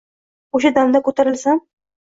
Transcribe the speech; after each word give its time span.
O’sha 0.59 0.73
damda 0.79 1.03
ko’tarilsam 1.09 1.65